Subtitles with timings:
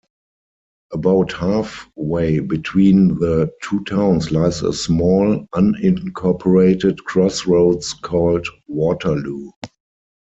[0.93, 9.51] About halfway between the two towns lies a small, unincorporated crossroads called "Waterloo".